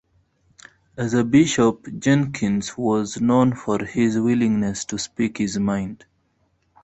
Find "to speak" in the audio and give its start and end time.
4.85-5.37